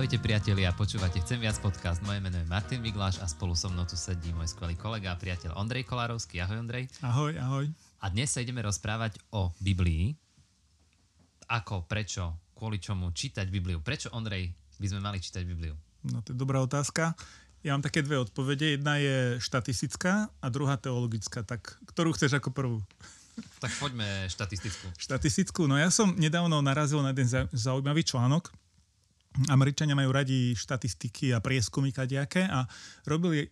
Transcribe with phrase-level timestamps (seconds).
[0.00, 2.00] Ahojte priatelia, počúvate Chcem viac podcast.
[2.08, 5.20] Moje meno je Martin Vigláš a spolu so mnou tu sedí môj skvelý kolega a
[5.20, 6.40] priateľ Ondrej Kolárovský.
[6.40, 6.88] Ahoj Ondrej.
[7.04, 7.68] Ahoj, ahoj.
[8.00, 10.16] A dnes sa ideme rozprávať o Biblii.
[11.52, 13.84] Ako, prečo, kvôli čomu čítať Bibliu.
[13.84, 14.48] Prečo, Ondrej,
[14.80, 15.76] by sme mali čítať Bibliu?
[16.08, 17.12] No to je dobrá otázka.
[17.60, 18.80] Ja mám také dve odpovede.
[18.80, 21.44] Jedna je štatistická a druhá teologická.
[21.44, 22.80] Tak ktorú chceš ako prvú?
[23.60, 24.96] Tak poďme štatistickú.
[24.96, 25.68] Štatistickú.
[25.68, 28.48] No ja som nedávno narazil na jeden zaujímavý článok,
[29.30, 32.66] Američania majú radi štatistiky a prieskumy kadejaké a
[33.06, 33.48] robili e,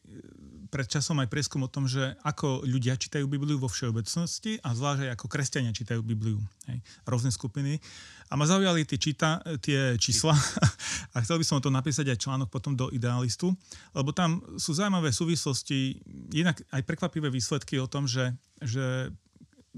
[0.66, 5.06] pred časom aj prieskum o tom, že ako ľudia čítajú Bibliu vo všeobecnosti a zvlášť
[5.06, 6.42] aj ako kresťania čítajú Bibliu.
[6.66, 7.78] Hej, rôzne skupiny.
[8.28, 10.34] A ma zaujali tie, číta, tie čísla
[11.14, 13.54] a chcel by som to napísať aj článok potom do Idealistu,
[13.94, 16.02] lebo tam sú zaujímavé súvislosti,
[16.34, 19.14] jednak aj prekvapivé výsledky o tom, že, že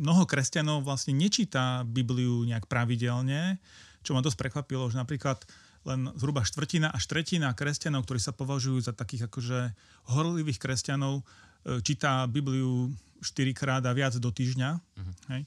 [0.01, 3.61] mnoho kresťanov vlastne nečíta Bibliu nejak pravidelne,
[4.01, 5.45] čo ma dosť prekvapilo, že napríklad
[5.89, 9.73] len zhruba štvrtina až tretina kresťanov, ktorí sa považujú za takých akože
[10.13, 12.93] horlivých kresťanov, e, číta Bibliu
[13.25, 14.71] 4 krát a viac do týždňa.
[14.77, 15.15] Uh-huh.
[15.37, 15.43] Hej?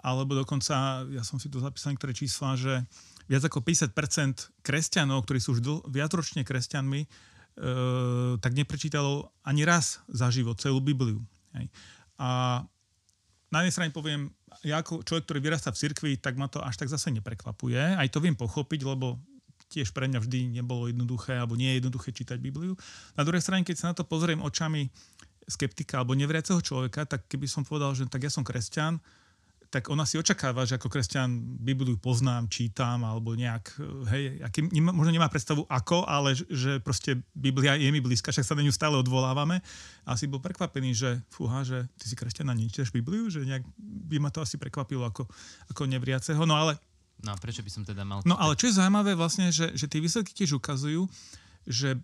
[0.00, 2.84] Alebo dokonca, ja som si tu zapísal niektoré čísla, že
[3.28, 7.08] viac ako 50% kresťanov, ktorí sú už dl- viacročne kresťanmi, e,
[8.40, 11.20] tak neprečítalo ani raz za život celú Bibliu.
[11.52, 11.68] Hej?
[12.16, 12.62] A
[13.52, 14.32] na jednej strane poviem,
[14.64, 17.96] ja ako človek, ktorý vyrastá v cirkvi, tak ma to až tak zase neprekvapuje.
[17.96, 19.20] Aj to viem pochopiť, lebo
[19.68, 22.78] tiež pre mňa vždy nebolo jednoduché alebo nie je jednoduché čítať Bibliu.
[23.18, 24.88] Na druhej strane, keď sa na to pozriem očami
[25.46, 28.98] skeptika alebo nevriaceho človeka, tak keby som povedal, že tak ja som kresťan,
[29.66, 33.76] tak ona si očakáva, že ako kresťan Bibliu poznám, čítam alebo nejak,
[34.14, 38.54] hej, aký, možno nemá predstavu ako, ale že proste Biblia je mi blízka, však sa
[38.54, 39.58] na ňu stále odvolávame.
[40.06, 43.66] A asi bol prekvapený, že fúha, že ty si kresťan a nečítaš Bibliu, že nejak
[44.06, 45.26] by ma to asi prekvapilo ako,
[45.68, 46.40] ako nevriaceho.
[46.46, 46.78] No ale
[47.24, 48.20] No a prečo by som teda mal...
[48.28, 51.08] No ale čo je zaujímavé vlastne, že, že tie výsledky tiež ukazujú,
[51.64, 51.96] že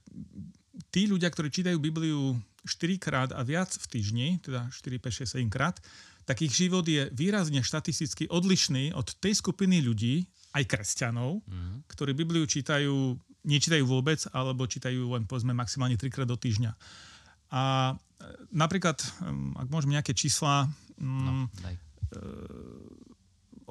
[0.88, 5.36] tí ľudia, ktorí čítajú Bibliu 4 krát a viac v týždni, teda 4, 5, 6,
[5.44, 5.76] 7 krát,
[6.22, 11.88] tak ich život je výrazne štatisticky odlišný od tej skupiny ľudí, aj kresťanov, mm.
[11.88, 16.72] ktorí Bibliu čítajú, nečítajú vôbec, alebo čítajú len povedzme maximálne 3 krát do týždňa.
[17.52, 17.94] A e,
[18.52, 19.00] napríklad,
[19.58, 20.68] ak môžem nejaké čísla,
[21.00, 21.74] no, daj.
[21.74, 21.80] E,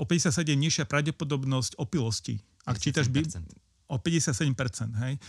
[0.02, 2.42] o 57 nižšia pravdepodobnosť opilosti.
[2.66, 2.82] Ak 57%.
[2.82, 3.22] čítaš by,
[3.94, 5.22] o 57%, hej.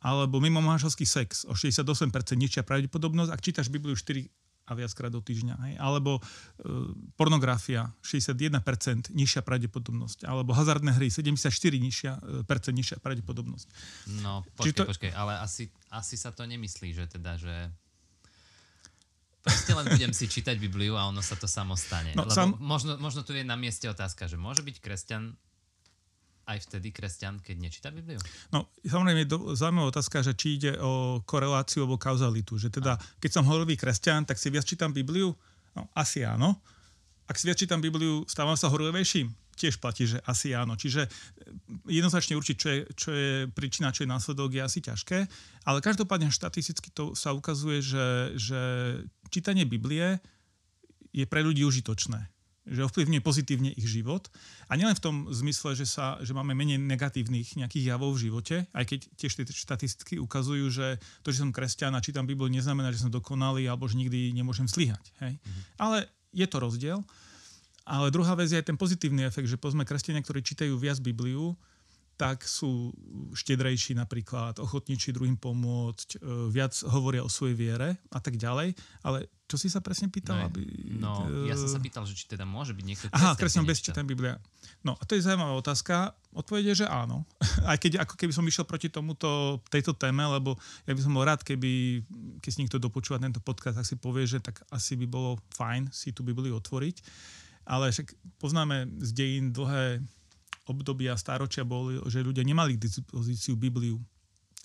[0.00, 1.92] Alebo mimo manželský sex o 68%
[2.32, 4.24] nižšia pravdepodobnosť, ak čítaš Bibliu 4
[4.66, 5.54] a viackrát do týždňa.
[5.62, 5.74] Hej.
[5.78, 6.20] Alebo e,
[7.14, 10.26] pornografia 61% nižšia pravdepodobnosť.
[10.26, 13.66] Alebo hazardné hry 74% nižšia, e, percent nižšia pravdepodobnosť.
[14.26, 14.82] No, počkej, to...
[14.90, 17.54] počkej, ale asi, asi sa to nemyslí, že teda, že
[19.46, 22.18] Proste len budem si čítať Bibliu a ono sa to samo stane.
[22.18, 22.58] No, Lebo sam...
[22.58, 25.38] možno, možno tu je na mieste otázka, že môže byť kresťan
[26.46, 28.22] aj vtedy kresťan, keď nečíta Bibliu?
[28.54, 32.54] No, samozrejme je zaujímavá otázka, že či ide o koreláciu alebo kauzalitu.
[32.54, 35.34] Že teda, keď som horlivý kresťan, tak si viac čítam Bibliu?
[35.74, 36.62] No, asi áno.
[37.26, 39.26] Ak si viac čítam Bibliu, stávam sa horlivejším?
[39.56, 40.76] Tiež platí, že asi áno.
[40.76, 41.10] Čiže eh,
[41.88, 45.18] jednoznačne určiť, čo je, čo je príčina, čo je následok, je asi ťažké.
[45.66, 48.60] Ale každopádne štatisticky to sa ukazuje, že, že
[49.32, 50.20] čítanie Biblie
[51.10, 52.36] je pre ľudí užitočné
[52.66, 54.26] že ovplyvňuje pozitívne ich život.
[54.66, 58.56] A nielen v tom zmysle, že, sa, že máme menej negatívnych nejakých javov v živote,
[58.74, 62.90] aj keď tiež tie štatistiky ukazujú, že to, že som kresťan a čítam Bibliu, neznamená,
[62.90, 65.14] že som dokonalý alebo že nikdy nemôžem zlyhať.
[65.22, 65.38] Hej?
[65.38, 65.62] Mm-hmm.
[65.78, 66.98] Ale je to rozdiel.
[67.86, 71.54] Ale druhá vec je aj ten pozitívny efekt, že povedzme kresťania, ktorí čítajú viac Bibliu,
[72.16, 72.90] tak sú
[73.36, 78.72] štedrejší napríklad, ochotníči druhým pomôcť, e, viac hovoria o svojej viere a tak ďalej.
[79.04, 80.40] Ale čo si sa presne pýtal?
[80.40, 80.60] No, aby,
[80.96, 81.12] no
[81.44, 84.34] ja som sa pýtal, že či teda môže byť niekto Aha, kresťan bez čítania Biblia.
[84.80, 86.16] No a to je zaujímavá otázka.
[86.32, 87.28] Odpovede je, že áno.
[87.70, 90.56] Aj keď ako keby som išiel proti tomuto, tejto téme, lebo
[90.88, 92.00] ja by som bol rád, keby,
[92.40, 95.92] keď si niekto dopočúva tento podcast, tak si povie, že tak asi by bolo fajn
[95.92, 96.96] si tú Bibliu otvoriť
[97.66, 100.00] ale však poznáme z dejín dlhé
[100.66, 103.98] obdobia, stáročia boli, že ľudia nemali k dispozíciu Bibliu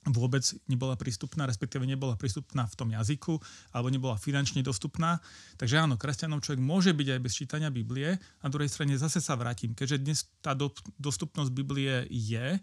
[0.09, 3.37] vôbec nebola prístupná, respektíve nebola prístupná v tom jazyku,
[3.69, 5.21] alebo nebola finančne dostupná.
[5.61, 8.17] Takže áno, kresťanom človek môže byť aj bez čítania Biblie.
[8.41, 9.77] Na druhej strane zase sa vrátim.
[9.77, 12.57] Keďže dnes tá do, dostupnosť Biblie je,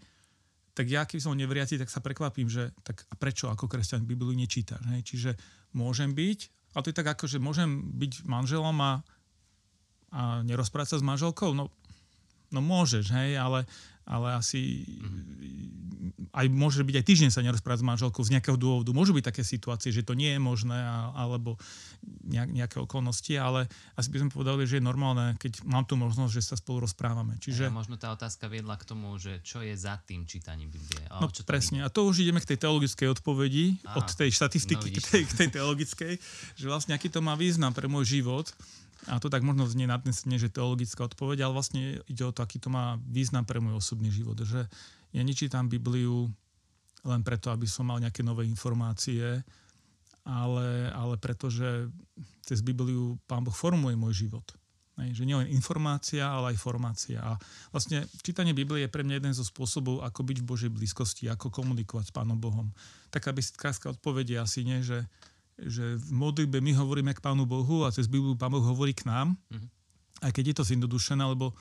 [0.75, 4.35] tak ja, keď som nevriati, tak sa prekvapím, že tak a prečo ako kresťan Bibliu
[4.35, 4.83] nečítaš?
[4.91, 5.07] Hej?
[5.07, 5.31] Čiže
[5.79, 6.39] môžem byť,
[6.75, 9.07] ale to je tak ako, že môžem byť manželom a
[10.13, 11.53] a nerozprávať sa s manželkou?
[11.53, 11.69] No,
[12.53, 13.69] no môžeš, hej, ale,
[14.09, 15.88] ale asi mm-hmm.
[16.35, 18.91] Aj môže byť aj týždeň sa nerozprávať s manželkou z nejakého dôvodu.
[18.93, 21.57] Môžu byť také situácie, že to nie je možné a, alebo
[22.25, 26.33] nejak, nejaké okolnosti, ale asi by sme povedali, že je normálne, keď mám tu možnosť,
[26.33, 27.37] že sa spolu rozprávame.
[27.41, 27.69] Čiže...
[27.69, 31.03] A možno tá otázka viedla k tomu, že čo je za tým čítaním Biblie.
[31.15, 31.83] O, no čo presne.
[31.83, 35.23] A to už ideme k tej teologickej odpovedi, Aha, od tej štatistiky no, k, tej,
[35.27, 36.13] k tej teologickej,
[36.55, 38.51] že vlastne aký to má význam pre môj život.
[39.07, 42.59] A to tak možno znie nadnesne, že teologická odpoveď, ale vlastne ide o to, aký
[42.59, 44.35] to má význam pre môj osobný život.
[44.43, 44.67] Že
[45.13, 46.29] ja nečítam Bibliu
[47.07, 49.41] len preto, aby som mal nejaké nové informácie,
[50.29, 51.89] ale, ale preto, že
[52.45, 54.45] cez Bibliu Pán Boh formuje môj život.
[54.99, 57.23] Hej, že nielen informácia, ale aj formácia.
[57.23, 57.39] A
[57.71, 61.55] vlastne čítanie Biblie je pre mňa jeden zo spôsobov, ako byť v Božej blízkosti, ako
[61.55, 62.75] komunikovať s Pánom Bohom.
[63.15, 65.07] Taká bystkárska odpoveď je asi nie, že,
[65.55, 69.07] že v modlitbe my hovoríme k Pánu Bohu a cez Bibliu Pán Boh hovorí k
[69.07, 69.69] nám, mm-hmm.
[70.27, 71.55] aj keď je to zjednodušené, lebo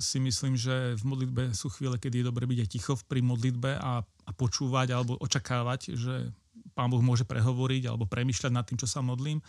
[0.00, 3.76] si myslím, že v modlitbe sú chvíle, kedy je dobre byť aj ticho pri modlitbe
[3.76, 6.32] a, a počúvať alebo očakávať, že
[6.72, 9.44] Pán Boh môže prehovoriť alebo premyšľať nad tým, čo sa modlím.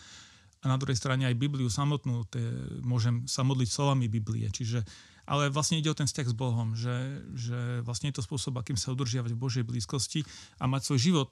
[0.64, 2.42] A na druhej strane aj Bibliu samotnú, tie,
[2.82, 4.48] môžem sa modliť slovami Biblie.
[4.48, 4.82] Čiže,
[5.28, 8.78] ale vlastne ide o ten vzťah s Bohom, že, že vlastne je to spôsob, akým
[8.78, 10.22] sa udržiavať v Božej blízkosti
[10.62, 11.30] a mať svoj život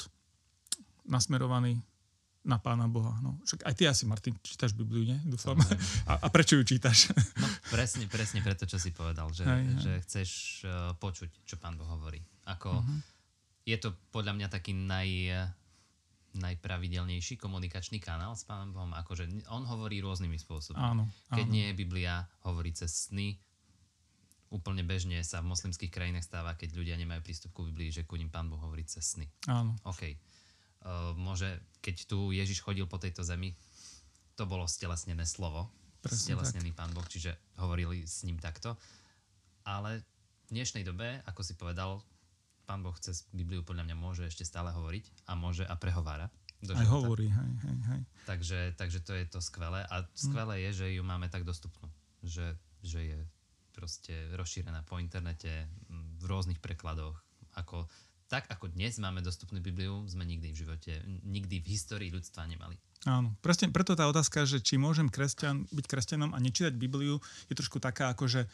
[1.05, 1.81] nasmerovaný
[2.45, 3.17] na Pána Boha.
[3.25, 5.19] No, však aj ty asi, Martin, čítaš Bibliu, nie?
[5.25, 5.57] Dúfam.
[6.11, 7.09] A, a prečo ju čítaš?
[7.41, 9.81] No, presne, presne preto, čo si povedal, že, aj, aj.
[9.81, 10.31] že chceš
[10.69, 12.21] uh, počuť, čo Pán Boh hovorí.
[12.45, 13.01] Ako, uh-huh.
[13.65, 15.09] Je to podľa mňa taký naj,
[16.37, 18.93] najpravidelnejší komunikačný kanál s Pánom Bohom.
[18.93, 20.77] Akože on hovorí rôznymi spôsobmi.
[20.77, 23.41] Áno, Keď nie je Biblia, hovorí cez sny.
[24.53, 28.21] Úplne bežne sa v moslimských krajinách stáva, keď ľudia nemajú prístup ku Biblii, že ku
[28.21, 29.27] ním Pán Boh hovorí cez sny.
[29.49, 29.75] Áno.
[29.89, 30.34] OK
[31.17, 31.49] môže,
[31.81, 33.57] keď tu Ježiš chodil po tejto zemi,
[34.35, 35.71] to bolo stelesnené slovo,
[36.05, 36.85] Presne stelesnený tak.
[36.85, 38.77] pán Boh, čiže hovorili s ním takto.
[39.65, 40.05] Ale
[40.51, 42.05] v dnešnej dobe, ako si povedal,
[42.69, 46.29] pán Boh cez Bibliu podľa mňa môže ešte stále hovoriť a môže a prehovára.
[46.65, 48.03] Do Aj hovorí, hej, hej, hej.
[48.25, 49.85] Takže, takže to je to skvelé.
[49.89, 50.63] A skvelé hm.
[50.69, 51.89] je, že ju máme tak dostupnú.
[52.25, 53.19] Že, že je
[53.77, 55.69] proste rozšírená po internete
[56.21, 57.21] v rôznych prekladoch.
[57.61, 57.85] Ako
[58.35, 62.75] tak ako dnes máme dostupnú Bibliu, sme nikdy v živote, nikdy v histórii ľudstva nemali.
[63.07, 67.55] Áno, presne preto tá otázka, že či môžem kresťan, byť kresťanom a nečítať Bibliu, je
[67.55, 68.51] trošku taká ako, že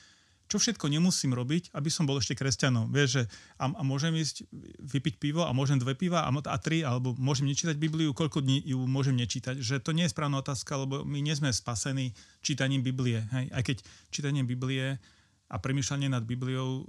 [0.53, 2.93] čo všetko nemusím robiť, aby som bol ešte kresťanom.
[2.93, 3.23] Vieš, že
[3.57, 4.45] a, a môžem ísť
[4.85, 8.61] vypiť pivo a môžem dve piva a, a tri, alebo môžem nečítať Bibliu, koľko dní
[8.61, 9.65] ju môžem nečítať.
[9.65, 12.13] Že to nie je správna otázka, lebo my nie sme spasení
[12.45, 13.25] čítaním Biblie.
[13.33, 13.49] Hej?
[13.49, 13.81] Aj keď
[14.13, 15.01] čítanie Biblie
[15.49, 16.85] a premýšľanie nad Bibliou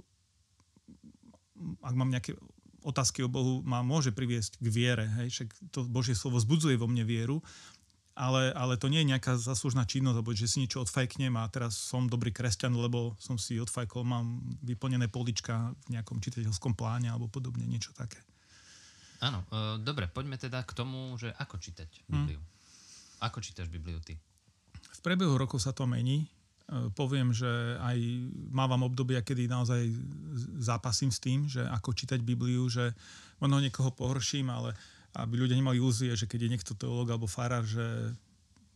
[1.82, 2.34] ak mám nejaké
[2.82, 5.06] otázky o Bohu ma môže priviesť k viere.
[5.22, 5.28] Hej?
[5.32, 7.40] Však to Božie slovo zbudzuje vo mne vieru,
[8.12, 11.80] ale, ale to nie je nejaká zaslužná činnosť, alebo že si niečo odfajknem a teraz
[11.80, 17.32] som dobrý kresťan, lebo som si odfajkol, mám vyplnené polička v nejakom čitateľskom pláne alebo
[17.32, 18.20] podobne, niečo také.
[19.22, 22.42] Áno, e, dobre, poďme teda k tomu, že ako čítať Bibliu.
[22.42, 22.50] Hmm.
[23.22, 24.18] Ako čítaš Bibliu ty?
[24.92, 26.26] V priebehu rokov sa to mení.
[26.68, 27.48] E, poviem, že
[27.82, 27.98] aj
[28.52, 29.90] mávam obdobia, kedy naozaj
[30.62, 32.94] zápasím s tým, že ako čítať Bibliu, že
[33.42, 34.74] možno niekoho pohorším, ale
[35.18, 38.16] aby ľudia nemali ilúzie, že keď je niekto teológ alebo farár, že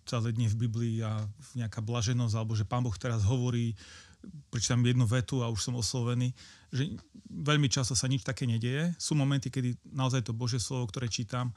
[0.06, 1.24] celé dne v Biblii a
[1.58, 3.74] nejaká blaženosť, alebo že Pán Boh teraz hovorí,
[4.50, 6.30] prečítam jednu vetu a už som oslovený,
[6.70, 6.94] že
[7.30, 8.94] veľmi často sa nič také nedieje.
[8.98, 11.50] Sú momenty, kedy naozaj to Božie slovo, ktoré čítam,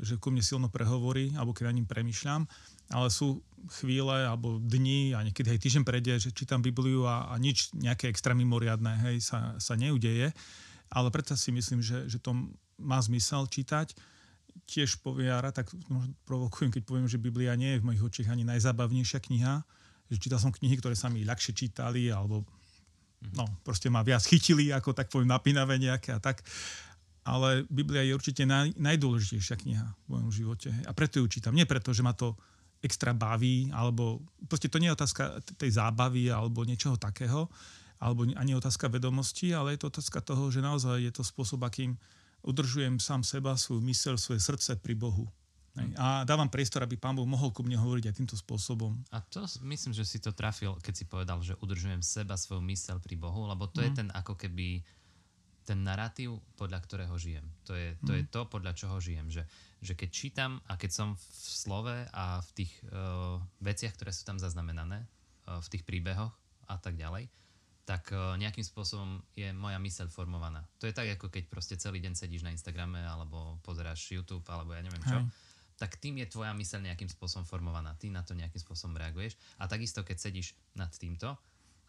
[0.00, 2.48] že ku mne silno prehovorí, alebo keď na ním premyšľam,
[2.92, 3.44] ale sú
[3.80, 8.08] chvíle alebo dni a niekedy aj týždeň prejde, že čítam Bibliu a, a nič nejaké
[8.08, 10.32] extra mimoriadné hej, sa, sa neudeje,
[10.92, 12.36] ale preto si myslím, že, že to
[12.80, 13.96] má zmysel čítať.
[14.68, 18.44] Tiež poviara, tak možno provokujem, keď poviem, že Biblia nie je v mojich očiach ani
[18.44, 19.64] najzábavnejšia kniha,
[20.12, 22.44] že čítal som knihy, ktoré sa mi ľahšie čítali alebo
[23.32, 26.44] no, proste ma viac chytili, ako tak poviem, napínavé nejaké a tak
[27.22, 30.74] ale Biblia je určite naj, najdôležitejšia kniha v mojom živote.
[30.86, 31.54] A preto ju čítam.
[31.54, 32.34] Nie preto, že ma to
[32.82, 34.18] extra baví, alebo
[34.50, 37.46] proste to nie je otázka tej zábavy alebo niečoho takého,
[38.02, 41.94] alebo ani otázka vedomosti, ale je to otázka toho, že naozaj je to spôsob, akým
[42.42, 45.30] udržujem sám seba, svoju mysel, svoje srdce pri Bohu.
[45.96, 48.92] A dávam priestor, aby pán Boh mohol ku mne hovoriť aj týmto spôsobom.
[49.08, 53.00] A to myslím, že si to trafil, keď si povedal, že udržujem seba, svoju mysel
[53.00, 53.84] pri Bohu, lebo to mm.
[53.86, 53.96] je mhm.
[53.96, 54.84] ten ako keby
[55.72, 57.48] ten narratív, podľa ktorého žijem.
[57.64, 58.18] To je to, mm.
[58.20, 59.32] je to podľa čoho žijem.
[59.32, 59.48] Že,
[59.80, 64.28] že keď čítam a keď som v slove a v tých uh, veciach, ktoré sú
[64.28, 65.08] tam zaznamenané,
[65.48, 66.36] uh, v tých príbehoch
[66.68, 67.32] a tak ďalej,
[67.88, 70.60] tak uh, nejakým spôsobom je moja myseľ formovaná.
[70.76, 74.76] To je tak, ako keď proste celý deň sedíš na Instagrame alebo pozeráš YouTube alebo
[74.76, 75.24] ja neviem čo.
[75.24, 75.32] Hej.
[75.80, 77.96] Tak tým je tvoja myseľ nejakým spôsobom formovaná.
[77.96, 79.40] Ty na to nejakým spôsobom reaguješ.
[79.56, 81.32] A takisto, keď sedíš nad týmto,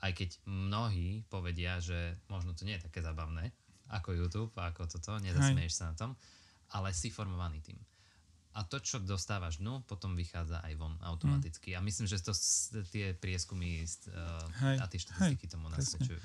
[0.03, 3.53] aj keď mnohí povedia, že možno to nie je také zabavné,
[3.91, 6.11] ako YouTube, ako toto, nezasmieš sa na tom,
[6.71, 7.79] ale si formovaný tým.
[8.53, 11.73] A to, čo dostávaš dnu, potom vychádza aj von automaticky.
[11.73, 11.77] Mm.
[11.77, 12.37] A myslím, že to,
[12.93, 16.21] tie prieskumy uh, a tie štatistiky tomu nasvedčujú.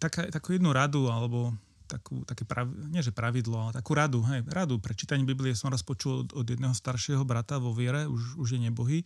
[0.00, 1.52] Taká, takú jednu radu, alebo
[1.84, 5.68] takú, také prav, nie že pravidlo, ale takú radu, hej, radu pre čítanie Biblie som
[5.68, 9.04] raz počul od, od jedného staršieho brata vo viere, už, už je nebohý.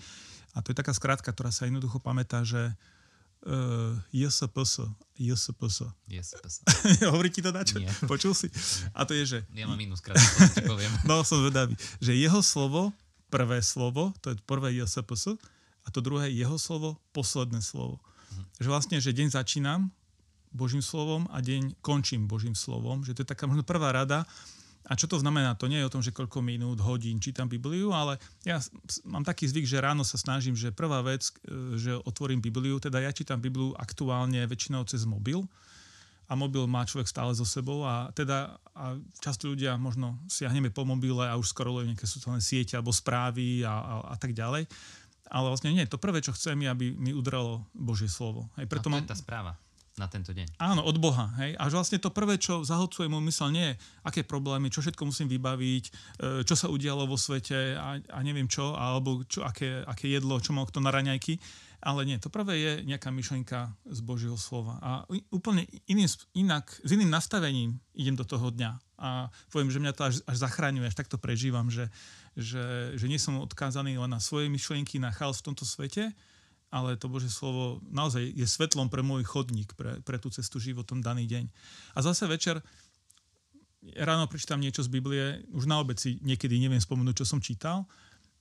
[0.54, 2.96] A to je taká skrátka, ktorá sa jednoducho pamätá, že uh,
[4.11, 4.91] JSPS.
[5.15, 5.79] JSPS.
[6.11, 6.55] JSPS.
[7.12, 7.79] Hovorí ti to dačo?
[7.79, 7.88] Nie.
[8.11, 8.50] Počul si?
[8.91, 9.38] A to je, že...
[9.55, 10.91] Ja mám inú skratku, poviem.
[11.09, 11.79] no, som vedavý.
[12.03, 12.91] Že jeho slovo,
[13.31, 15.38] prvé slovo, to je prvé JSPS,
[15.87, 18.03] a to druhé jeho slovo, posledné slovo.
[18.35, 18.43] Mhm.
[18.59, 19.95] Že vlastne, že deň začínam
[20.50, 23.07] Božím slovom a deň končím Božím slovom.
[23.07, 24.26] Že to je taká možno prvá rada.
[24.87, 25.59] A čo to znamená?
[25.59, 28.62] To nie je o tom, že koľko minút, hodín čítam Bibliu, ale ja
[29.02, 31.26] mám taký zvyk, že ráno sa snažím, že prvá vec,
[31.75, 35.43] že otvorím Bibliu, teda ja čítam Bibliu aktuálne väčšinou cez mobil
[36.31, 40.87] a mobil má človek stále so sebou a teda a často ľudia možno siahneme po
[40.87, 44.71] mobile a už skoro nejaké sociálne siete alebo správy a, a, a tak ďalej.
[45.26, 48.47] Ale vlastne nie, to prvé, čo chcem, je, aby mi udralo Božie slovo.
[48.55, 49.02] Aj preto a to mám...
[49.02, 49.59] je tá správa
[49.97, 50.61] na tento deň.
[50.61, 51.33] Áno, od Boha.
[51.41, 51.57] Hej?
[51.57, 53.75] A vlastne to prvé, čo zahlcuje môj mysel, nie je,
[54.05, 55.91] aké problémy, čo všetko musím vybaviť, e,
[56.45, 60.53] čo sa udialo vo svete a, a neviem čo, alebo čo, aké, aké jedlo, čo
[60.53, 61.41] mal kto na raňajky.
[61.81, 64.81] Ale nie, to prvé je nejaká myšlenka z Božieho slova.
[64.81, 64.91] A
[65.33, 68.81] úplne iným, inak, s iným nastavením idem do toho dňa.
[68.97, 71.93] A poviem, že mňa to až, až zachráňuje, až takto prežívam, že,
[72.33, 76.17] že, že nie som odkázaný len na svoje myšlienky, na chaos v tomto svete,
[76.70, 81.00] ale to Bože slovo naozaj je svetlom pre môj chodník, pre, pre tú cestu životom
[81.00, 81.44] daný deň.
[81.94, 82.61] A zase večer
[83.94, 87.87] ráno prečítam niečo z Biblie, už na obec si niekedy neviem spomenúť, čo som čítal,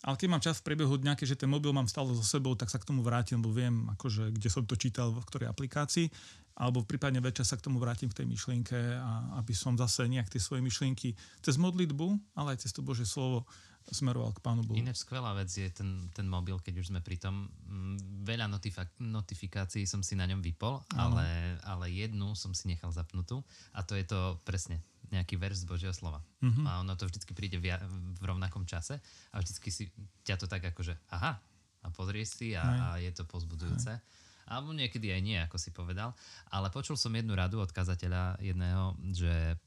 [0.06, 2.70] ale keď mám čas v priebehu dňa, keďže ten mobil mám stále so sebou, tak
[2.70, 6.14] sa k tomu vrátim, lebo viem, akože, kde som to čítal, v ktorej aplikácii,
[6.56, 10.30] alebo prípadne večer sa k tomu vrátim k tej myšlienke a aby som zase nejak
[10.30, 13.50] tie svoje myšlienky cez modlitbu, ale aj cez to Bože slovo
[13.92, 14.78] smeroval k Pánu Bohu.
[14.78, 17.50] Iné skvelá vec je ten, ten mobil, keď už sme pri tom.
[17.70, 22.90] Mm, veľa notifika- notifikácií som si na ňom vypol, ale, ale jednu som si nechal
[22.90, 23.46] zapnutú
[23.78, 24.82] a to je to presne
[25.14, 26.26] nejaký verš z Božieho slova.
[26.42, 26.66] Mm-hmm.
[26.66, 27.78] A ono to vždycky príde v,
[28.18, 28.98] v rovnakom čase
[29.30, 29.84] a vždycky si
[30.26, 31.38] ťa to tak akože aha
[31.86, 33.94] a pozrieš si a, a je to pozbudujúce.
[33.94, 34.02] Aj.
[34.46, 36.14] Alebo niekedy aj nie, ako si povedal.
[36.54, 39.58] Ale počul som jednu radu od kazateľa jedného, že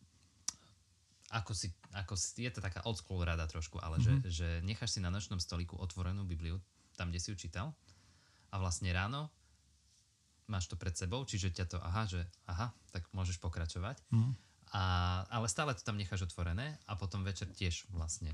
[1.29, 4.05] ako si, ako si, je to taká old school rada trošku, ale mm-hmm.
[4.05, 4.31] že, mhm.
[4.33, 6.57] že necháš si na nočnom stoliku otvorenú Bibliu,
[6.97, 7.77] tam, kde si ju čítal
[8.49, 9.29] a vlastne ráno
[10.49, 14.01] máš to pred sebou, čiže ťa to, aha, že aha, tak môžeš pokračovať.
[14.09, 14.35] Mm-hmm.
[14.73, 14.85] A,
[15.29, 18.33] ale stále to tam necháš otvorené a potom večer tiež vlastne,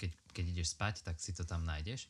[0.00, 2.08] keď, keď ideš spať, tak si to tam nájdeš.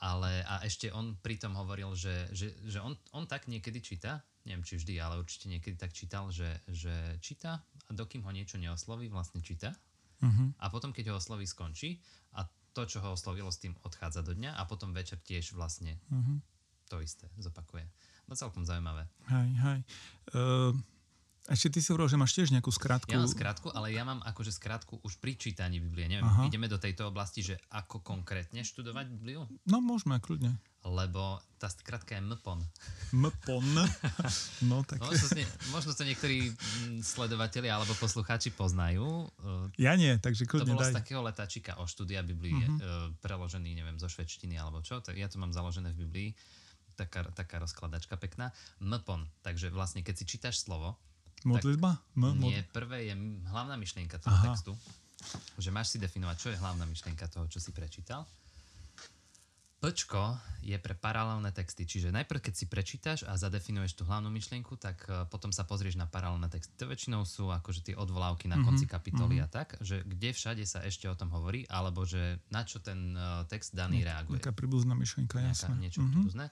[0.00, 4.64] Ale a ešte on pritom hovoril, že, že, že on, on tak niekedy číta, neviem
[4.64, 9.12] či vždy, ale určite niekedy tak čítal, že, že číta a dokým ho niečo neosloví,
[9.12, 9.76] vlastne číta.
[10.20, 10.52] Uh-huh.
[10.60, 12.00] A potom, keď ho osloví, skončí
[12.36, 12.44] a
[12.76, 16.38] to, čo ho oslovilo, s tým odchádza do dňa a potom večer tiež vlastne uh-huh.
[16.88, 17.84] to isté zopakuje.
[18.28, 19.10] No celkom zaujímavé.
[19.26, 19.80] Hej, hej.
[20.36, 20.76] Uh,
[21.50, 23.10] ešte ty si hovoril, že máš tiež nejakú skratku.
[23.10, 26.06] Ja mám skratku, ale ja mám akože skratku už pri čítaní Biblie.
[26.06, 26.46] Neviem, Aha.
[26.46, 29.50] ideme do tejto oblasti, že ako konkrétne študovať Bibliu?
[29.66, 30.60] No môžeme, kľudne.
[30.90, 32.58] Lebo tá skratka je MPON.
[33.14, 33.62] MPON?
[34.70, 34.98] No tak...
[34.98, 39.30] Možno, to, možno to niektorí mm, sledovatelia alebo poslucháči poznajú.
[39.38, 40.92] E, ja nie, takže kľudne To bolo daj.
[40.92, 43.14] z takého letáčika o štúdia Biblie, uh-huh.
[43.22, 44.98] preložený, neviem, zo švedštiny alebo čo.
[45.14, 46.28] Ja to mám založené v Biblii.
[46.98, 48.52] Taká, taká rozkladačka pekná.
[48.82, 49.24] MPON.
[49.40, 50.98] Takže vlastne, keď si čítaš slovo,
[51.44, 51.96] Modlitba?
[52.20, 53.14] M- nie, prvé je
[53.48, 54.52] hlavná myšlienka toho Aha.
[54.52, 54.72] textu.
[55.56, 58.24] Že máš si definovať, čo je hlavná myšlienka toho, čo si prečítal.
[59.80, 64.76] Pčko je pre paralelné texty, čiže najprv keď si prečítaš a zadefinuješ tú hlavnú myšlienku,
[64.76, 66.76] tak uh, potom sa pozrieš na paralelné texty.
[66.76, 68.68] To väčšinou sú akože tie odvolávky na mm-hmm.
[68.68, 69.48] konci kapitoly mm-hmm.
[69.48, 73.16] a tak, že kde všade sa ešte o tom hovorí, alebo že na čo ten
[73.16, 74.44] uh, text daný reaguje.
[74.44, 75.72] Taká príbuzná myšlienka, jasné.
[75.80, 76.12] Niečo mm-hmm.
[76.12, 76.46] príbuzné.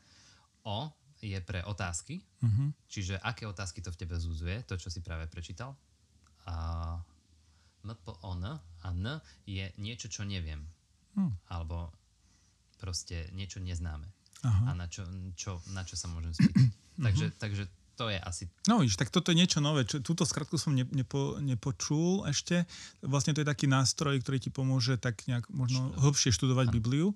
[0.65, 2.71] O je pre otázky, uh-huh.
[2.87, 5.75] čiže aké otázky to v tebe zúzuje, to, čo si práve prečítal.
[6.47, 6.95] A
[7.83, 10.63] M, P, O, N a N je niečo, čo neviem.
[11.19, 11.35] Uh-huh.
[11.51, 11.91] Alebo
[12.79, 14.07] proste niečo neznáme.
[14.47, 14.71] Uh-huh.
[14.71, 15.03] A na čo,
[15.35, 16.55] čo, na čo sa môžem spýtať.
[16.55, 16.77] Uh-huh.
[17.07, 17.65] Takže, takže
[17.99, 18.47] to je asi...
[18.71, 19.83] No víš, tak toto je niečo nové.
[19.83, 22.63] Čo, túto skratku som ne, nepo, nepočul ešte.
[23.03, 27.11] Vlastne to je taký nástroj, ktorý ti pomôže tak nejak možno hlbšie študovať Bibliu.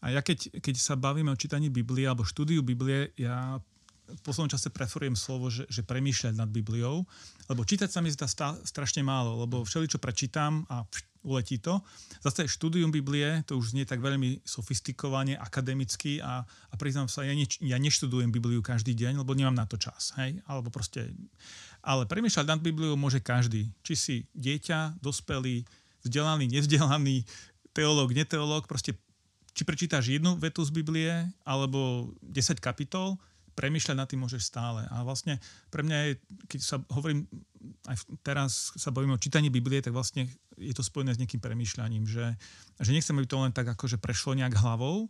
[0.00, 3.60] A ja keď, keď sa bavíme o čítaní Biblie alebo štúdiu Biblie, ja
[4.04, 7.04] v poslednom čase preferujem slovo, že, že premýšľať nad Bibliou,
[7.48, 8.28] lebo čítať sa mi zdá
[8.64, 10.84] strašne málo, lebo všeli, čo prečítam a
[11.24, 11.80] uletí to.
[12.20, 17.32] Zase štúdium Biblie, to už znie tak veľmi sofistikovane, akademicky a, a priznám sa, ja,
[17.32, 20.12] ne, ja neštudujem Bibliu každý deň, lebo nemám na to čas.
[20.20, 20.38] Hej?
[20.44, 21.10] Alebo proste...
[21.84, 23.68] Ale premýšľať nad Bibliou môže každý.
[23.84, 25.64] Či si dieťa, dospelý,
[26.04, 27.24] vzdelaný, nevzdelaný,
[27.72, 28.96] teológ, neteológ, proste
[29.54, 31.12] či prečítaš jednu vetu z Biblie
[31.46, 33.16] alebo 10 kapitol,
[33.54, 34.82] premýšľať nad tým môžeš stále.
[34.90, 35.38] A vlastne
[35.70, 36.12] pre mňa je,
[36.50, 37.24] keď sa hovorím,
[37.88, 42.04] aj teraz sa bavíme o čítaní Biblie, tak vlastne je to spojené s nejakým premýšľaním,
[42.06, 42.36] že,
[42.80, 45.08] že nechcem, aby to len tak akože prešlo nejak hlavou,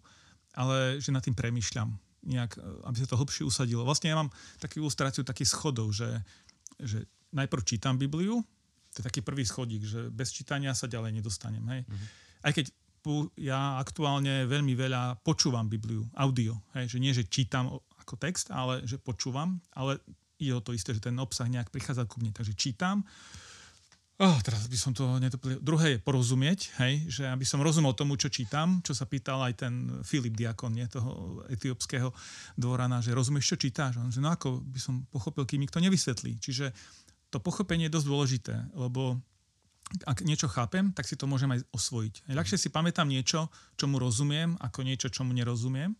[0.55, 1.95] ale že nad tým premýšľam
[2.25, 2.57] nejak,
[2.89, 3.85] aby sa to hlbšie usadilo.
[3.85, 6.09] Vlastne ja mám takú ilustráciu takých schodov, že,
[6.81, 7.05] že
[7.37, 8.41] najprv čítam Bibliu,
[8.95, 11.65] to je taký prvý schodík, že bez čítania sa ďalej nedostanem.
[11.67, 11.83] Hej.
[11.85, 12.09] Mm-hmm.
[12.47, 12.67] Aj keď
[13.37, 16.57] ja aktuálne veľmi veľa počúvam Bibliu, audio.
[16.73, 17.69] Hej, že nie, že čítam
[18.01, 20.01] ako text, ale že počúvam, ale
[20.51, 22.33] je o to isté, že ten obsah nejak prichádza ku mne.
[22.35, 23.03] Takže čítam.
[24.15, 25.59] Oh, teraz by som to netoplil.
[25.59, 29.67] Druhé je porozumieť, hej, že aby som rozumel tomu, čo čítam, čo sa pýtal aj
[29.67, 29.75] ten
[30.07, 32.15] Filip Diakon, nie, toho etiópskeho
[32.55, 33.99] dvorana, že rozumieš, čo čítáš?
[33.99, 36.39] On, že no ako by som pochopil, kým mi to nevysvetlí.
[36.39, 36.71] Čiže
[37.35, 39.19] to pochopenie je dosť dôležité, lebo
[40.07, 42.31] ak niečo chápem, tak si to môžem aj osvojiť.
[42.31, 45.99] Ľahšie si pamätám niečo, čomu rozumiem, ako niečo, čomu nerozumiem.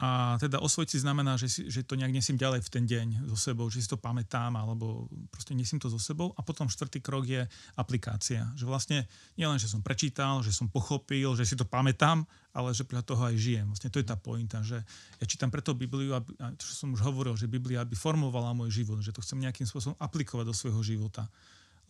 [0.00, 3.28] A teda osvojiť si znamená, že, si, že to nejak nesím ďalej v ten deň
[3.28, 6.32] so sebou, že si to pamätám, alebo proste nesím to so sebou.
[6.34, 7.44] A potom štvrtý krok je
[7.76, 8.48] aplikácia.
[8.56, 8.98] Že vlastne
[9.36, 12.24] nie len, že som prečítal, že som pochopil, že si to pamätám,
[12.56, 13.68] ale že podľa toho aj žijem.
[13.68, 14.80] Vlastne to je tá pointa, že
[15.20, 19.04] ja čítam preto Bibliu, aby, čo som už hovoril, že Biblia by formovala môj život,
[19.04, 21.28] že to chcem nejakým spôsobom aplikovať do svojho života.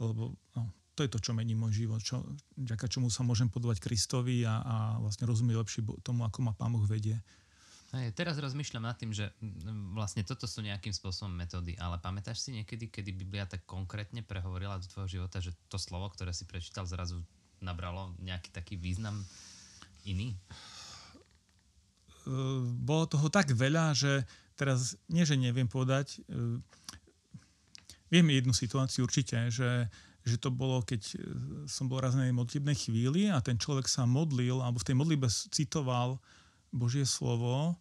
[0.03, 0.67] Lebo no,
[0.99, 2.27] to je to, čo mení môj život, čo,
[2.59, 6.75] ďaká čomu sa môžem podovať Kristovi a, a vlastne rozumieť lepšie tomu, ako ma Pán
[6.75, 7.23] Boh vedie.
[7.91, 9.35] Hej, teraz rozmýšľam nad tým, že
[9.91, 14.79] vlastne toto sú nejakým spôsobom metódy, ale pamätáš si niekedy, kedy Biblia tak konkrétne prehovorila
[14.79, 17.19] do tvojho života, že to slovo, ktoré si prečítal, zrazu
[17.59, 19.27] nabralo nejaký taký význam
[20.07, 20.39] iný?
[22.79, 24.23] Bolo toho tak veľa, že
[24.55, 26.23] teraz nie, že neviem povedať,
[28.07, 31.19] viem jednu situáciu určite, že že to bolo, keď e,
[31.65, 35.29] som bol raz na modlitebnej chvíli a ten človek sa modlil, alebo v tej modlitbe
[35.33, 36.21] citoval
[36.71, 37.75] Božie slovo,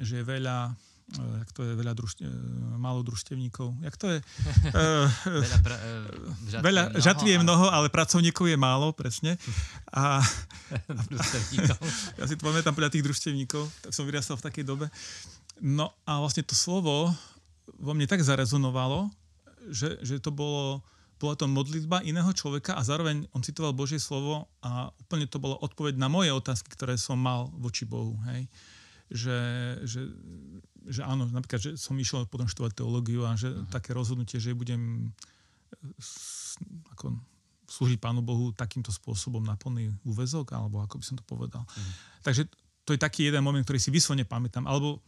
[0.00, 0.72] že je veľa
[1.16, 2.32] e, jak to je veľa družte, e,
[2.80, 3.76] málo družstevníkov.
[3.84, 4.18] Jak to je?
[5.44, 5.76] veľa, pra,
[6.48, 9.36] žatví, veľa mnoho, je mnoho, ale pracovníkov je málo, presne.
[9.92, 10.20] A,
[12.20, 14.86] ja si to pamätám podľa tých družstevníkov, tak som vyrastal v takej dobe.
[15.60, 17.12] No a vlastne to slovo
[17.78, 19.10] vo mne tak zarezonovalo,
[19.70, 20.82] že, že to bolo
[21.22, 25.54] bola to modlitba iného človeka a zároveň on citoval Božie slovo a úplne to bolo
[25.62, 28.18] odpoveď na moje otázky, ktoré som mal voči Bohu.
[28.26, 28.50] Hej.
[29.06, 29.38] Že,
[29.86, 30.00] že,
[30.90, 33.70] že áno, napríklad, že som išiel potom študovať teológiu a že uh-huh.
[33.70, 35.14] také rozhodnutie, že budem
[36.90, 37.14] ako
[37.70, 41.62] slúžiť Pánu Bohu takýmto spôsobom na plný úvezok, alebo ako by som to povedal.
[41.62, 41.92] Uh-huh.
[42.26, 42.50] Takže
[42.82, 44.66] to je taký jeden moment, ktorý si vyslovene pamätám.
[44.66, 44.98] Alebo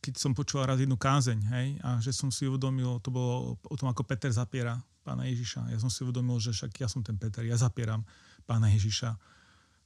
[0.00, 3.76] keď som počul raz jednu kázeň, hej, a že som si uvedomil, to bolo o
[3.76, 5.68] tom, ako Peter zapiera pána Ježiša.
[5.68, 8.04] Ja som si uvedomil, že však ja som ten Peter, ja zapieram
[8.48, 9.12] pána Ježiša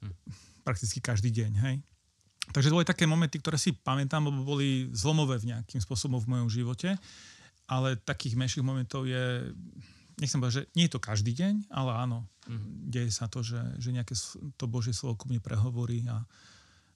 [0.07, 0.15] hm.
[0.63, 1.53] prakticky každý deň.
[1.67, 1.77] Hej?
[2.55, 6.31] Takže to boli také momenty, ktoré si pamätám, lebo boli zlomové v nejakým spôsobom v
[6.31, 6.95] mojom živote,
[7.67, 9.51] ale takých menších momentov je,
[10.21, 12.93] nechcem povedať, že nie je to každý deň, ale áno, mm-hmm.
[12.93, 14.13] deje sa to, že, že nejaké
[14.61, 16.23] to Božie slovo ku mne prehovorí a,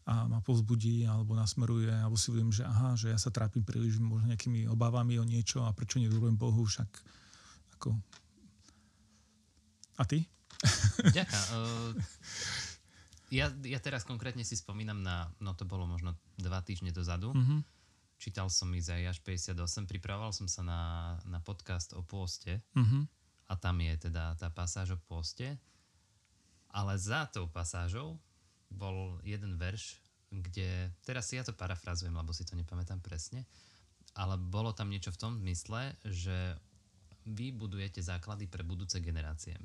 [0.09, 4.01] a ma povzbudí alebo nasmeruje, alebo si uvedomím, že aha, že ja sa trápim príliš
[4.01, 6.88] možno nejakými obávami o niečo a prečo nedôverujem Bohu, však
[7.77, 7.92] ako...
[10.01, 10.25] A ty?
[11.12, 11.44] Ďakujem.
[11.53, 11.92] Uh,
[13.38, 17.37] ja, ja teraz konkrétne si spomínam na, no to bolo možno dva týždne dozadu.
[17.37, 17.61] Mm-hmm.
[18.16, 20.81] Čítal som Izaiáš 58, pripravoval som sa na,
[21.29, 23.03] na podcast o pôste mm-hmm.
[23.47, 25.61] a tam je teda tá pasáž o pôste.
[26.73, 28.16] Ale za tou pasážou
[28.73, 33.49] bol jeden verš, kde, teraz si ja to parafrazujem, lebo si to nepamätám presne,
[34.13, 36.57] ale bolo tam niečo v tom mysle, že
[37.29, 39.57] vy budujete základy pre budúce generácie.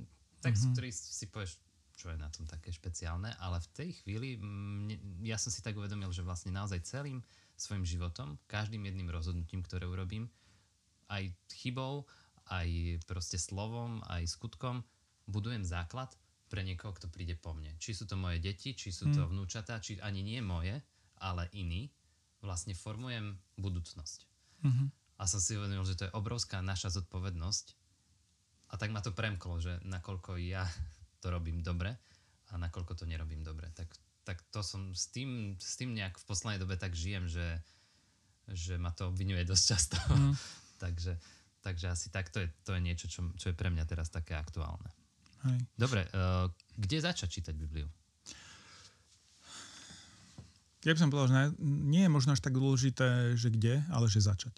[0.43, 0.71] Tak, mm-hmm.
[0.75, 1.59] ktorý si povieš,
[1.95, 5.77] čo je na tom také špeciálne, ale v tej chvíli mne, ja som si tak
[5.77, 7.23] uvedomil, že vlastne naozaj celým
[7.55, 10.27] svojim životom, každým jedným rozhodnutím, ktoré urobím,
[11.07, 12.03] aj chybou,
[12.51, 14.83] aj proste slovom, aj skutkom,
[15.29, 16.11] budujem základ
[16.53, 17.73] pre niekoho, kto príde po mne.
[17.81, 19.29] Či sú to moje deti, či sú to mm.
[19.33, 20.77] vnúčatá, či ani nie moje,
[21.17, 21.89] ale iní,
[22.45, 24.19] vlastne formujem budúcnosť.
[24.61, 24.87] Mm-hmm.
[25.17, 27.73] A som si uvedomil, že to je obrovská naša zodpovednosť.
[28.69, 30.69] A tak ma to premklo, že nakoľko ja
[31.25, 31.97] to robím dobre
[32.53, 33.73] a nakoľko to nerobím dobre.
[33.73, 33.89] Tak,
[34.21, 37.65] tak to som s tým, s tým nejak v poslednej dobe tak žijem, že,
[38.45, 39.97] že ma to obvinuje dosť často.
[40.13, 40.37] Mm.
[40.85, 41.17] takže,
[41.65, 44.37] takže asi tak to je, to je niečo, čo, čo je pre mňa teraz také
[44.37, 44.93] aktuálne.
[45.43, 45.59] Hej.
[45.75, 46.47] Dobre, uh,
[46.79, 47.87] kde začať čítať Bibliu?
[50.83, 54.19] Ja by som povedal, že nie je možno až tak dôležité, že kde, ale že
[54.19, 54.51] začať.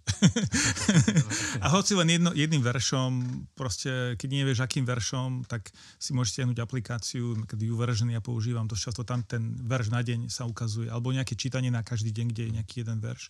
[1.63, 3.11] a hoci len jedno, jedným veršom,
[3.53, 5.69] proste keď nevieš, akým veršom, tak
[6.01, 10.01] si môžeš stiahnuť aplikáciu, keď ju veržený ja používam, to často tam ten verš na
[10.01, 13.29] deň sa ukazuje, alebo nejaké čítanie na každý deň, kde je nejaký jeden verš.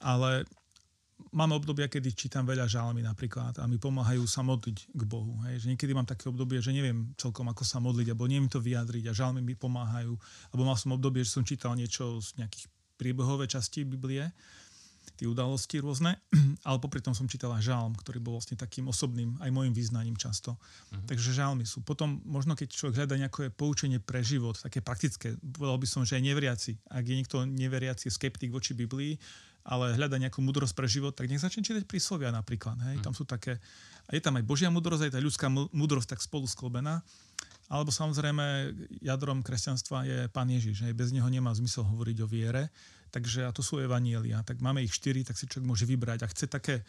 [0.00, 0.48] Ale
[1.32, 5.40] mám obdobia, kedy čítam veľa žalmy napríklad a mi pomáhajú sa modliť k Bohu.
[5.48, 5.64] Hej.
[5.64, 9.10] Že niekedy mám také obdobie, že neviem celkom ako sa modliť, alebo neviem to vyjadriť
[9.10, 10.12] a žalmy mi pomáhajú.
[10.52, 14.32] Alebo mal som obdobie, že som čítal niečo z nejakých priebehové časti Biblie,
[15.16, 16.20] tie udalosti rôzne,
[16.68, 20.18] ale popri tom som čítal aj žalm, ktorý bol vlastne takým osobným, aj môjim význaním
[20.18, 20.56] často.
[20.56, 21.04] Uh-huh.
[21.08, 21.80] Takže žalmy sú.
[21.80, 26.20] Potom možno, keď človek hľadá nejaké poučenie pre život, také praktické, povedal by som, že
[26.20, 26.72] aj neveriaci.
[26.92, 29.16] Ak je niekto neveriaci, skeptik voči Biblii,
[29.66, 32.78] ale hľada nejakú múdrosť pre život, tak nech začne čítať príslovia napríklad.
[32.86, 33.02] Hej.
[33.02, 33.58] Tam sú také,
[34.06, 37.02] a je tam aj Božia múdrosť, aj tá ľudská múdrosť tak spolu sklobená.
[37.66, 38.70] Alebo samozrejme
[39.02, 40.86] jadrom kresťanstva je Pán Ježiš.
[40.86, 40.94] Hej.
[40.94, 42.70] Bez neho nemá zmysel hovoriť o viere.
[43.10, 44.46] Takže a to sú evanielia.
[44.46, 46.22] Tak máme ich štyri, tak si človek môže vybrať.
[46.22, 46.86] A chce také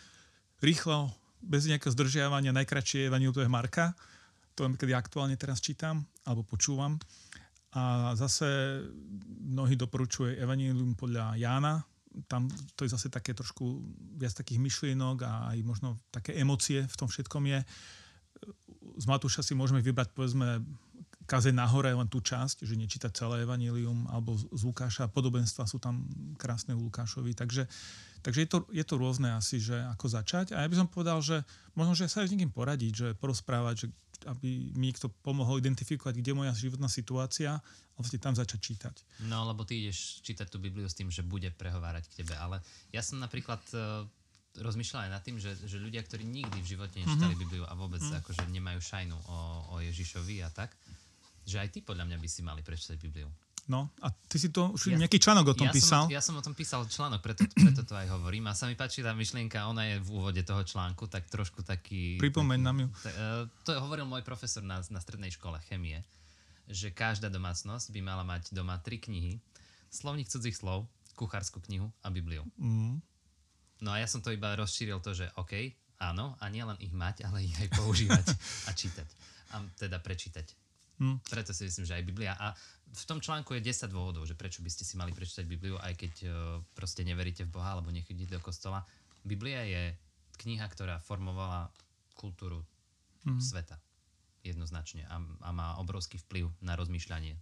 [0.62, 1.10] rýchlo,
[1.42, 3.98] bez nejakého zdržiavania, najkračšie evaniel to je Marka.
[4.54, 7.02] To kedy aktuálne teraz čítam alebo počúvam.
[7.74, 8.82] A zase
[9.50, 11.86] mnohí doporučuje Evangelium podľa Jána,
[12.26, 13.86] tam to je zase také trošku
[14.18, 17.60] viac takých myšlienok a aj možno také emócie v tom všetkom je.
[18.98, 20.66] Z Matúša si môžeme vybrať povedzme
[21.28, 26.08] kaze nahore len tú časť, že nečítať celé evanílium, alebo z Lukáša, podobenstva sú tam
[26.40, 27.68] krásne u Lukášovi, takže,
[28.24, 30.56] takže je, to, je to rôzne asi, že ako začať.
[30.56, 31.44] A ja by som povedal, že
[31.76, 33.88] možno, že sa aj s niekým poradiť, že porozprávať, že
[34.26, 38.96] aby mi niekto pomohol identifikovať, kde je moja životná situácia a vlastne tam začať čítať.
[39.30, 42.64] No, lebo ty ideš čítať tú Bibliu s tým, že bude prehovárať k tebe, ale
[42.90, 44.08] ja som napríklad uh,
[44.58, 47.44] rozmýšľal aj nad tým, že, že ľudia, ktorí nikdy v živote nečítali mm-hmm.
[47.46, 48.22] Bibliu a vôbec mm-hmm.
[48.26, 49.38] akože nemajú šajnu o,
[49.74, 50.74] o Ježišovi a tak,
[51.46, 53.30] že aj ty podľa mňa by si mali prečítať Bibliu.
[53.68, 56.08] No a ty si to už ja, nejaký článok o tom ja písal.
[56.08, 58.48] Som, ja som o tom písal článok, preto, preto to aj hovorím.
[58.48, 62.16] A sa mi páči tá myšlienka, ona je v úvode toho článku, tak trošku taký...
[62.16, 62.88] Pripomeň nám ju.
[62.88, 66.00] Uh, to hovoril môj profesor na, na strednej škole chemie,
[66.72, 69.44] že každá domácnosť by mala mať doma tri knihy,
[69.92, 70.88] slovník cudzích slov,
[71.20, 72.48] kuchárskú knihu a Bibliu.
[72.56, 73.04] Mm.
[73.84, 76.96] No a ja som to iba rozšíril to, že OK, áno, a nie len ich
[76.96, 78.26] mať, ale ich aj používať
[78.68, 79.08] a čítať.
[79.52, 80.67] A teda prečítať.
[80.98, 81.22] Hmm.
[81.30, 82.34] Preto si myslím, že aj Biblia.
[82.38, 82.58] A
[82.88, 85.94] v tom článku je 10 dôvodov, že prečo by ste si mali prečítať Bibliu, aj
[85.94, 86.32] keď uh,
[86.74, 88.82] proste neveríte v Boha alebo nechodíte do kostola.
[89.22, 89.94] Biblia je
[90.42, 91.70] kniha, ktorá formovala
[92.18, 92.66] kultúru
[93.28, 93.38] hmm.
[93.38, 93.78] sveta
[94.42, 97.36] jednoznačne a, a má obrovský vplyv na rozmýšľanie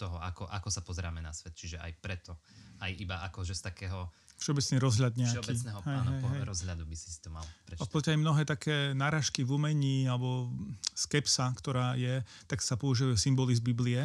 [0.00, 1.54] toho, ako, ako sa pozeráme na svet.
[1.54, 2.40] Čiže aj preto,
[2.80, 4.08] aj iba ako, že z takého
[4.42, 5.38] Všeobecný rozhľad nejaký.
[5.38, 6.42] Všeobecného hej, áno, hej, hej.
[6.42, 7.86] rozhľadu by si si to mal prečítať.
[7.86, 10.50] A aj mnohé také náražky v umení alebo
[10.98, 14.02] skepsa, ktorá je, tak sa používajú symboly z Biblie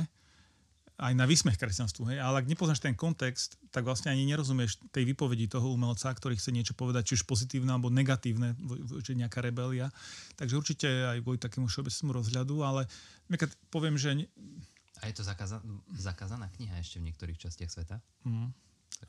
[0.97, 2.10] aj na výsmech kresťanstvu.
[2.10, 2.17] Hej?
[2.17, 6.50] Ale ak nepoznáš ten kontext, tak vlastne ani nerozumieš tej výpovedi toho umelca, ktorý chce
[6.50, 8.58] niečo povedať, či už pozitívne alebo negatívne,
[9.06, 9.93] že nejaká rebelia.
[10.41, 12.89] Takže určite aj kvôli takému všeobecnému rozhľadu, ale
[13.69, 14.26] poviem, že...
[14.97, 15.62] A je to zakáza-
[15.93, 18.02] zakázaná kniha ešte v niektorých častiach sveta?
[18.26, 18.50] Mm.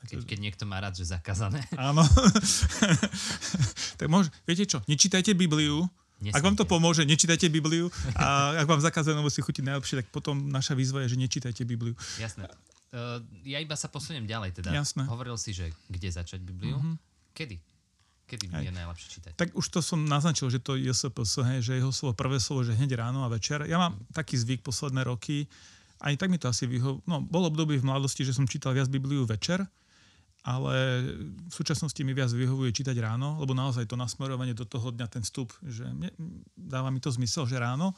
[0.09, 1.61] Keď, keď niekto má rád, že zakázané.
[1.77, 2.01] Áno.
[4.01, 5.85] tak môže, viete čo, nečítajte Bibliu,
[6.19, 6.35] Nesmite.
[6.35, 7.87] Ak vám to pomôže, nečítajte Bibliu
[8.19, 8.83] a ak vám
[9.31, 11.95] si chutí najlepšie, tak potom naša výzva je, že nečítajte Bibliu.
[12.19, 12.51] Jasné.
[12.91, 14.59] Uh, ja iba sa posuniem ďalej.
[14.59, 14.75] Teda.
[14.75, 15.07] Jasné.
[15.07, 16.75] Hovoril si, že kde začať Bibliu.
[16.75, 16.99] Uh-huh.
[17.39, 17.63] Kedy?
[18.27, 18.67] Kedy Aj.
[18.67, 19.33] je najlepšie čítať?
[19.39, 22.67] Tak už to som naznačil, že to je JSPS, hej, že jeho slovo, prvé slovo,
[22.67, 23.63] že hneď ráno a večer.
[23.71, 24.11] Ja mám uh-huh.
[24.11, 25.47] taký zvyk posledné roky,
[25.99, 27.03] aj tak mi to asi vyho...
[27.05, 29.67] No, bol obdobie v mladosti, že som čítal viac Bibliu večer,
[30.47, 30.77] ale
[31.51, 35.23] v súčasnosti mi viac vyhovuje čítať ráno, lebo naozaj to nasmerovanie do toho dňa, ten
[35.27, 36.15] vstup, že mne,
[36.55, 37.93] dáva mi to zmysel, že ráno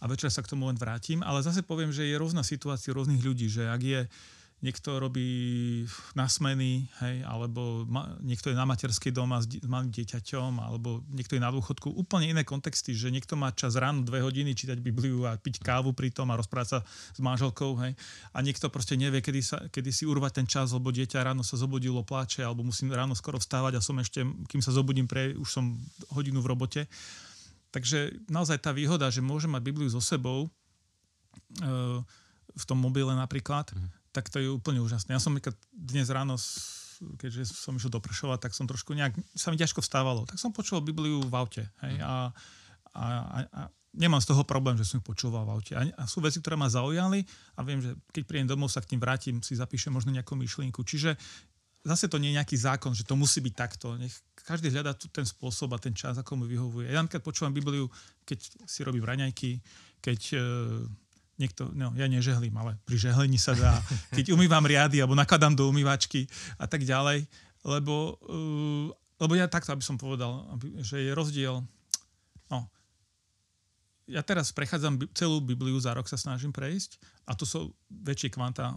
[0.00, 3.20] a večer sa k tomu len vrátim, ale zase poviem, že je rôzna situácia rôznych
[3.20, 4.00] ľudí, že ak je
[4.60, 5.24] niekto robí
[6.12, 11.00] na smeny, hej, alebo ma, niekto je na materskej doma s, s malým dieťaťom, alebo
[11.08, 11.88] niekto je na dôchodku.
[11.88, 15.96] Úplne iné kontexty, že niekto má čas ráno dve hodiny čítať Bibliu a piť kávu
[15.96, 17.96] pri tom a rozprávať sa s manželkou, hej.
[18.36, 21.56] A niekto proste nevie, kedy, sa, kedy si urvať ten čas, lebo dieťa ráno sa
[21.56, 24.20] zobudilo, pláče, alebo musím ráno skoro vstávať a som ešte,
[24.52, 25.80] kým sa zobudím, pre, už som
[26.12, 26.84] hodinu v robote.
[27.72, 30.48] Takže naozaj tá výhoda, že môžem mať Bibliu so sebou, e,
[32.50, 35.14] v tom mobile napríklad, mm tak to je úplne úžasné.
[35.14, 35.38] Ja som
[35.70, 36.34] dnes ráno,
[37.16, 40.26] keďže som išiel do Prešova, tak som trošku nejak, sa mi ťažko vstávalo.
[40.26, 41.64] Tak som počul Bibliu v aute.
[41.86, 42.04] Hej, mhm.
[42.04, 42.14] a,
[42.90, 43.60] a, a, a
[43.94, 45.72] nemám z toho problém, že som ju počúval v aute.
[45.74, 47.22] A, a sú veci, ktoré ma zaujali
[47.58, 50.82] a viem, že keď prídem domov, sa k tým vrátim, si zapíšem možno nejakú myšlienku.
[50.82, 51.14] Čiže
[51.82, 53.96] zase to nie je nejaký zákon, že to musí byť takto.
[53.96, 56.92] Nech každý hľadá ten spôsob a ten čas, ako mu vyhovuje.
[56.92, 57.88] Ja napríklad počúvam Bibliu,
[58.26, 59.58] keď si robím raňajky,
[60.00, 60.38] keď e,
[61.40, 63.80] niekto, no ja nežehlím, ale pri žehlení sa dá,
[64.16, 66.28] keď umývam riady alebo nakladám do umývačky
[66.60, 67.24] a tak ďalej,
[67.64, 71.64] lebo, uh, lebo ja takto, aby som povedal, aby, že je rozdiel,
[72.52, 72.58] no,
[74.04, 78.76] ja teraz prechádzam celú Bibliu, za rok sa snažím prejsť a to sú väčšie kvanta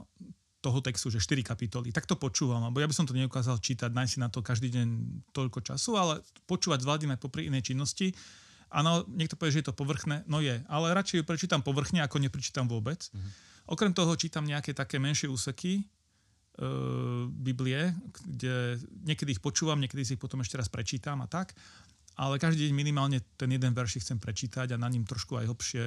[0.64, 1.92] toho textu, že 4 kapitoly.
[1.92, 4.72] Tak to počúvam, lebo ja by som to neukázal čítať, nájsť si na to každý
[4.72, 4.88] deň
[5.36, 8.16] toľko času, ale počúvať zvládnem aj popri inej činnosti
[8.74, 12.18] Áno, niekto povie, že je to povrchné, no je, ale radšej ju prečítam povrchne, ako
[12.18, 13.06] neprečítam vôbec.
[13.14, 13.32] Mm-hmm.
[13.70, 15.84] Okrem toho čítam nejaké také menšie úseky e,
[17.30, 17.94] Biblie,
[18.26, 21.54] kde niekedy ich počúvam, niekedy si ich potom ešte raz prečítam a tak,
[22.18, 25.84] ale každý deň minimálne ten jeden verš chcem prečítať a na ním trošku aj hlbšie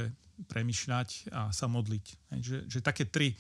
[0.47, 2.07] premyšľať a sa modliť.
[2.39, 3.35] Že, že také tri,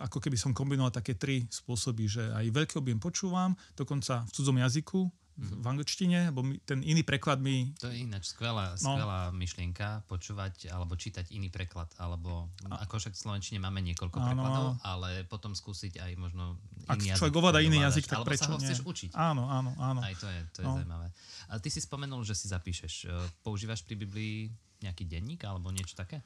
[0.00, 4.60] ako keby som kombinoval také tri spôsoby, že aj veľký objem počúvam, dokonca v cudzom
[4.60, 5.00] jazyku,
[5.32, 7.72] v angličtine, lebo ten iný preklad mi...
[7.80, 8.92] To je ináč skvelá, no.
[8.94, 12.84] skvelá myšlienka, počúvať alebo čítať iný preklad, alebo a...
[12.84, 14.26] ako však v Slovenčine máme niekoľko áno.
[14.28, 18.44] prekladov, ale potom skúsiť aj možno iný Ak človek ovláda iný jazyk, tak alebo prečo
[18.44, 18.66] sa ho nie?
[18.68, 19.10] chceš učiť.
[19.16, 20.00] Áno, áno, áno.
[20.04, 20.76] Aj to je, to je no.
[20.76, 21.08] zaujímavé.
[21.48, 22.94] A ty si spomenul, že si zapíšeš.
[23.08, 24.52] E, používaš pri Biblii
[24.84, 26.20] nejaký denník alebo niečo také?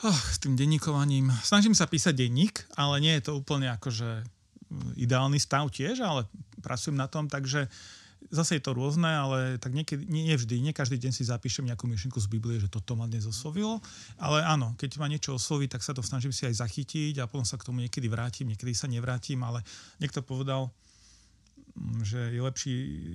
[0.00, 1.28] Oh, s tým denníkovaním.
[1.44, 4.24] Snažím sa písať denník, ale nie je to úplne akože
[4.96, 6.24] ideálny stav tiež, ale
[6.64, 7.68] pracujem na tom, takže
[8.28, 11.88] zase je to rôzne, ale tak niekedy, nie, vždy, nie každý deň si zapíšem nejakú
[11.88, 13.80] myšlienku z Biblie, že toto ma dnes oslovilo,
[14.20, 17.48] ale áno, keď ma niečo osloví, tak sa to snažím si aj zachytiť a potom
[17.48, 19.64] sa k tomu niekedy vrátim, niekedy sa nevrátim, ale
[19.96, 20.68] niekto povedal,
[21.72, 22.74] mm, že je lepší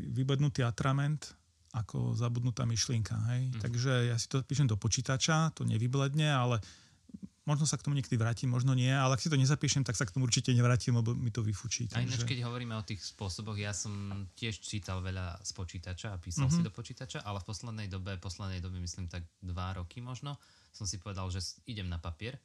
[0.10, 1.38] vybednutý atrament
[1.76, 3.16] ako zabudnutá myšlienka.
[3.36, 3.42] Hej?
[3.52, 3.60] Mm.
[3.60, 6.64] Takže ja si to píšem do počítača, to nevybledne, ale
[7.46, 10.10] Možno sa k tomu niekedy vrátim, možno nie, ale ak si to nezapíšem, tak sa
[10.10, 11.86] k tomu určite nevrátim, lebo mi to vyfučí.
[11.86, 12.02] Takže...
[12.02, 16.18] A ináč, keď hovoríme o tých spôsoboch, ja som tiež čítal veľa z počítača a
[16.18, 16.66] písal mm-hmm.
[16.66, 20.42] si do počítača, ale v poslednej dobe, poslednej dobe myslím tak dva roky možno,
[20.74, 22.42] som si povedal, že idem na papier,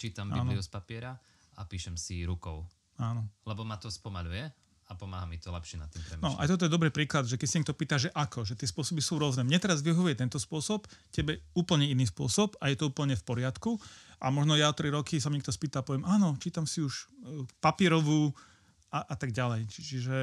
[0.00, 1.12] čítam Bibliu z papiera
[1.60, 2.64] a píšem si rukou.
[2.96, 3.28] Áno.
[3.44, 4.48] Lebo ma to spomaluje
[4.88, 6.24] a pomáha mi to lepšie na tým premýšľať.
[6.24, 8.64] No, aj toto je dobrý príklad, že keď si niekto pýta, že ako, že tie
[8.64, 9.44] spôsoby sú rôzne.
[9.44, 13.76] Mne teraz vyhovuje tento spôsob, tebe úplne iný spôsob a je to úplne v poriadku.
[14.24, 17.44] A možno ja o 3 roky sa niekto spýta poviem, áno, čítam si už e,
[17.60, 18.32] papierovú
[18.88, 19.68] a, a tak ďalej.
[19.68, 20.16] Čiže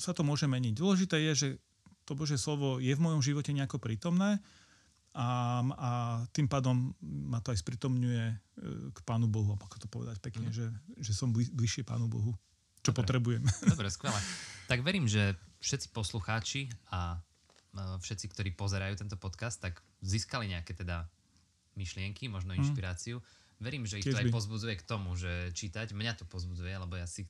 [0.00, 0.72] sa to môže meniť.
[0.72, 1.48] Dôležité je, že
[2.08, 4.40] to Božie slovo je v mojom živote nejako prítomné
[5.12, 5.90] a, a
[6.32, 8.36] tým pádom ma to aj spritomňuje e,
[8.96, 10.54] k Pánu Bohu, ako to povedať pekne, mm.
[10.56, 10.66] že,
[11.04, 12.32] že som bližšie Pánu Bohu
[12.86, 13.02] čo Dobre.
[13.02, 13.42] potrebujem.
[13.74, 14.18] Dobre, skvelé.
[14.70, 17.18] Tak verím, že všetci poslucháči a
[17.76, 21.10] všetci, ktorí pozerajú tento podcast, tak získali nejaké teda
[21.76, 22.62] myšlienky, možno mhm.
[22.62, 23.20] inšpiráciu.
[23.20, 23.24] Mm.
[23.56, 25.96] Verím, že ich to aj pozbudzuje k tomu, že čítať.
[25.96, 27.24] Mňa to pozbudzuje, lebo ja si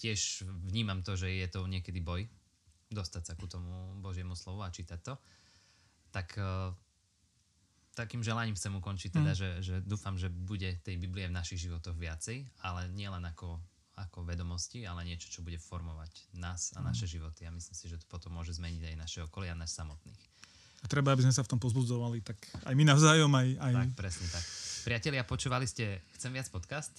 [0.00, 2.24] tiež vnímam to, že je to niekedy boj
[2.88, 5.14] dostať sa ku tomu Božiemu slovu a čítať to.
[6.12, 6.72] Tak e,
[7.92, 9.38] takým želaním chcem ukončiť teda, mm.
[9.40, 13.60] že, že dúfam, že bude tej Biblie v našich životoch viacej, ale nielen ako
[13.96, 17.12] ako vedomosti, ale niečo, čo bude formovať nás a naše mm.
[17.16, 17.42] životy.
[17.48, 20.20] A myslím si, že to potom môže zmeniť aj naše okolie a nás samotných.
[20.84, 22.36] A treba, aby sme sa v tom pozbudzovali, tak
[22.68, 23.48] aj my navzájom, aj...
[23.56, 23.72] aj...
[23.72, 24.44] Tak, presne tak.
[24.84, 26.92] Priatelia, počúvali ste Chcem viac podcast?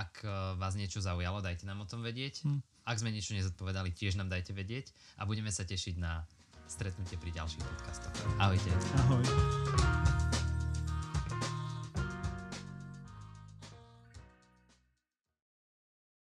[0.00, 2.48] Ak uh, vás niečo zaujalo, dajte nám o tom vedieť.
[2.48, 2.64] Hmm.
[2.88, 6.24] Ak sme niečo nezodpovedali, tiež nám dajte vedieť a budeme sa tešiť na
[6.64, 8.14] stretnutie pri ďalších podcastoch.
[8.40, 8.70] Ahojte.
[9.04, 10.29] Ahoj.